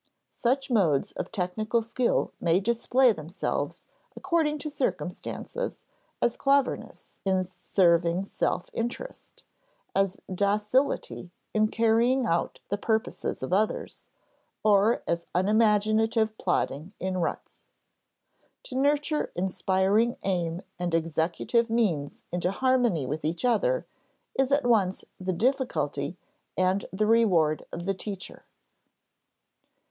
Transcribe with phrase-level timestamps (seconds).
[0.33, 3.85] Such modes of technical skill may display themselves,
[4.15, 5.83] according to circumstances,
[6.23, 9.43] as cleverness in serving self interest,
[9.95, 14.07] as docility in carrying out the purposes of others,
[14.63, 17.67] or as unimaginative plodding in ruts.
[18.63, 23.85] To nurture inspiring aim and executive means into harmony with each other
[24.33, 26.17] is at once the difficulty
[26.57, 28.45] and the reward of the teacher.